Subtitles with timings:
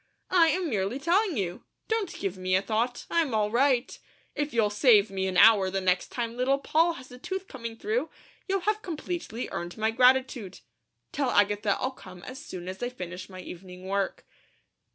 [0.31, 1.63] "I am merely telling you!
[1.87, 3.05] Don't give me a thought!
[3.11, 3.99] I'm all right!
[4.33, 7.77] If you'll save me an hour the next time Little Poll has a tooth coming
[7.77, 8.09] through,
[8.47, 10.61] you'll have completely earned my gratitude.
[11.11, 14.25] Tell Agatha I'll come as soon as I finish my evening work."